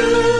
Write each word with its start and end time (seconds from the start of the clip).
Ooh. 0.00 0.37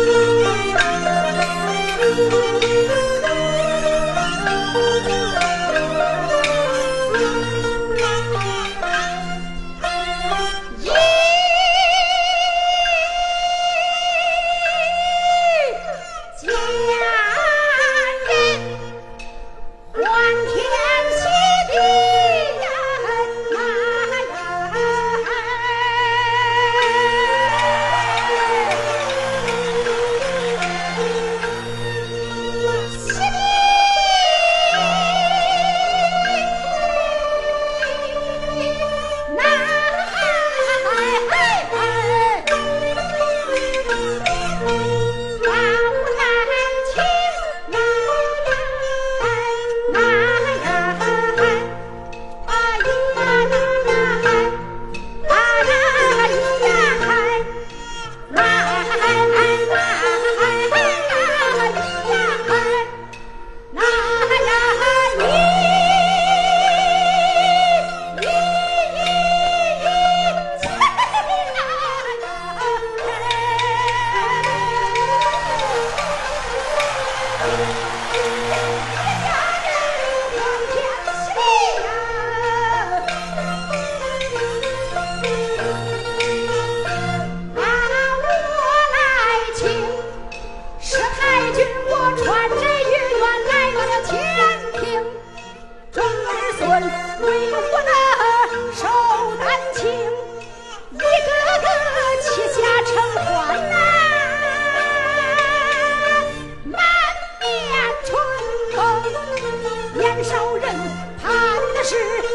是 111.88 112.27